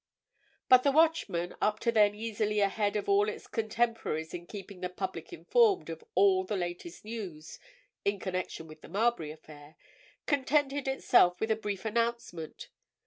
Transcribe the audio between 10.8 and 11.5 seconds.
itself